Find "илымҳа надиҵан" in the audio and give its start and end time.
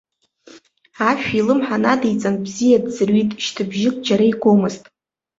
1.39-2.35